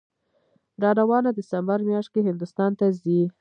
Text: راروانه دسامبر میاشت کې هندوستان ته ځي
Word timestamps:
راروانه 0.83 1.29
دسامبر 1.39 1.79
میاشت 1.87 2.09
کې 2.13 2.21
هندوستان 2.29 2.71
ته 2.79 2.85
ځي 3.01 3.21